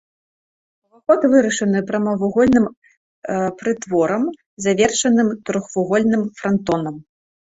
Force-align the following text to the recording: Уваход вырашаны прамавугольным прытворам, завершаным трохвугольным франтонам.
Уваход 0.85 1.21
вырашаны 1.33 1.79
прамавугольным 1.91 2.65
прытворам, 3.59 4.23
завершаным 4.67 5.29
трохвугольным 5.51 6.23
франтонам. 6.41 6.95